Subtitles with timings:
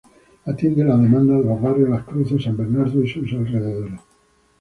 [0.47, 4.01] Atiende la demanda de los barrios Las Cruces, San Bernardo y sus alrededores.